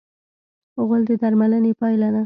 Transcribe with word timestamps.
غول 0.85 1.01
د 1.07 1.09
درملنې 1.21 1.71
پایله 1.79 2.09
ده. 2.13 2.19